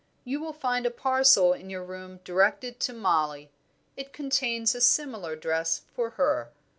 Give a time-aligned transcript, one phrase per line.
[0.25, 3.51] You will find a parcel in your room directed to Mollie;
[3.95, 6.49] it contains a similar dress for her."